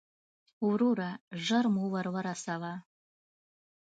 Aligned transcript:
وروره، 0.69 1.09
ژر 1.45 1.65
مو 1.73 1.83
ور 1.93 2.07
ورسوه. 2.15 2.73